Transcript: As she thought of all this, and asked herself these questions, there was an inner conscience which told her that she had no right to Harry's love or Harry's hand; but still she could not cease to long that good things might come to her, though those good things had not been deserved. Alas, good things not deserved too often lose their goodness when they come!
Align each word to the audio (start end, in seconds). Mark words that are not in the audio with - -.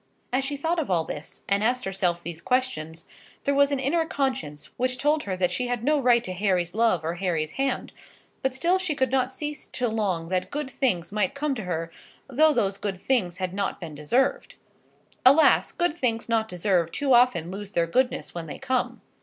As 0.33 0.43
she 0.43 0.57
thought 0.57 0.79
of 0.79 0.89
all 0.89 1.03
this, 1.03 1.43
and 1.47 1.63
asked 1.63 1.85
herself 1.85 2.23
these 2.23 2.41
questions, 2.41 3.07
there 3.43 3.53
was 3.53 3.71
an 3.71 3.77
inner 3.79 4.03
conscience 4.03 4.71
which 4.75 4.97
told 4.97 5.25
her 5.25 5.37
that 5.37 5.51
she 5.51 5.67
had 5.67 5.83
no 5.83 5.99
right 5.99 6.23
to 6.23 6.33
Harry's 6.33 6.73
love 6.73 7.05
or 7.05 7.13
Harry's 7.17 7.51
hand; 7.51 7.93
but 8.41 8.55
still 8.55 8.79
she 8.79 8.95
could 8.95 9.11
not 9.11 9.31
cease 9.31 9.67
to 9.67 9.87
long 9.87 10.29
that 10.29 10.49
good 10.49 10.71
things 10.71 11.11
might 11.11 11.35
come 11.35 11.53
to 11.53 11.65
her, 11.65 11.91
though 12.27 12.51
those 12.51 12.79
good 12.79 12.99
things 12.99 13.37
had 13.37 13.53
not 13.53 13.79
been 13.79 13.93
deserved. 13.93 14.55
Alas, 15.23 15.71
good 15.71 15.95
things 15.95 16.27
not 16.27 16.49
deserved 16.49 16.91
too 16.95 17.13
often 17.13 17.51
lose 17.51 17.73
their 17.73 17.85
goodness 17.85 18.33
when 18.33 18.47
they 18.47 18.57
come! 18.57 19.01